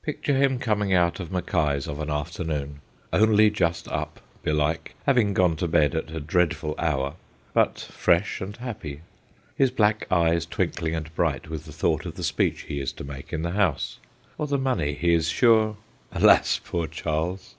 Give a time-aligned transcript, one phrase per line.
[0.00, 2.80] Picture him coming out of Mackie's of an afternoon,
[3.12, 7.16] only just up, belike, having gone to bed at a dreadful hour,
[7.52, 9.02] but fresh and happy;
[9.56, 13.04] his black eyes twinkling and bright with the thought of the speech he is to
[13.04, 13.98] make in the House,
[14.38, 15.76] or the money he is sure
[16.12, 17.54] alas, poor Charles